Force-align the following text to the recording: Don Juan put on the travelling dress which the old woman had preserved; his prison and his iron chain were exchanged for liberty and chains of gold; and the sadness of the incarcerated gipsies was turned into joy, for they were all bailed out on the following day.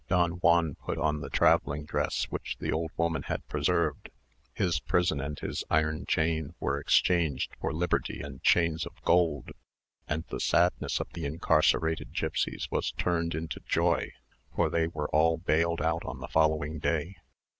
Don 0.07 0.31
Juan 0.39 0.73
put 0.73 0.97
on 0.97 1.21
the 1.21 1.29
travelling 1.29 1.85
dress 1.85 2.23
which 2.31 2.57
the 2.57 2.71
old 2.71 2.89
woman 2.97 3.21
had 3.21 3.47
preserved; 3.47 4.09
his 4.51 4.79
prison 4.79 5.21
and 5.21 5.37
his 5.37 5.63
iron 5.69 6.07
chain 6.07 6.55
were 6.59 6.79
exchanged 6.79 7.51
for 7.61 7.71
liberty 7.71 8.19
and 8.19 8.41
chains 8.41 8.83
of 8.87 8.99
gold; 9.03 9.51
and 10.07 10.23
the 10.31 10.39
sadness 10.39 10.99
of 10.99 11.13
the 11.13 11.25
incarcerated 11.25 12.15
gipsies 12.15 12.67
was 12.71 12.93
turned 12.93 13.35
into 13.35 13.59
joy, 13.67 14.11
for 14.55 14.71
they 14.71 14.87
were 14.87 15.07
all 15.09 15.37
bailed 15.37 15.83
out 15.83 16.03
on 16.03 16.17
the 16.19 16.27
following 16.27 16.79
day. 16.79 17.17